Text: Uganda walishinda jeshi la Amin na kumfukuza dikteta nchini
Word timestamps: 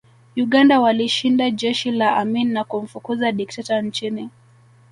Uganda 0.35 0.79
walishinda 0.79 1.51
jeshi 1.51 1.91
la 1.91 2.17
Amin 2.17 2.53
na 2.53 2.63
kumfukuza 2.63 3.31
dikteta 3.31 3.81
nchini 3.81 4.29